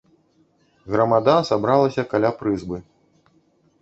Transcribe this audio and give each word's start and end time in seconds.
Грамада 0.93 1.35
сабралася 1.51 2.09
каля 2.15 2.31
прызбы. 2.43 2.77